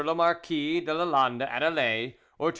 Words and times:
le 0.03 0.13
Marquis 0.15 0.81
de 0.81 0.91
Lalande 0.91 1.43
at 1.43 1.61
Alais, 1.65 2.15
or 2.39 2.47
to 2.47 2.47
M. 2.47 2.49